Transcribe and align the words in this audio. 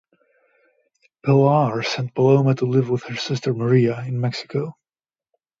Pilar 1.23 1.83
sent 1.83 2.15
Paloma 2.15 2.55
to 2.55 2.65
live 2.65 2.89
with 2.89 3.03
her 3.03 3.15
sister 3.15 3.53
Maria 3.53 4.01
in 4.03 4.19
Mexico. 4.19 4.75